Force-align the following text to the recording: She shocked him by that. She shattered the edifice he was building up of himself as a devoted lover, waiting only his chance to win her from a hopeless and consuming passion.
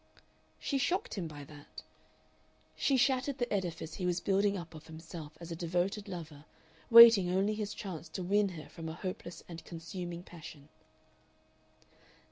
She 0.57 0.79
shocked 0.79 1.13
him 1.13 1.27
by 1.27 1.43
that. 1.43 1.83
She 2.75 2.97
shattered 2.97 3.37
the 3.37 3.53
edifice 3.53 3.93
he 3.93 4.05
was 4.07 4.19
building 4.19 4.57
up 4.57 4.73
of 4.73 4.87
himself 4.87 5.37
as 5.39 5.51
a 5.51 5.55
devoted 5.55 6.07
lover, 6.09 6.45
waiting 6.89 7.29
only 7.29 7.53
his 7.53 7.71
chance 7.75 8.09
to 8.09 8.23
win 8.23 8.49
her 8.49 8.67
from 8.67 8.89
a 8.89 8.95
hopeless 8.95 9.43
and 9.47 9.63
consuming 9.63 10.23
passion. 10.23 10.69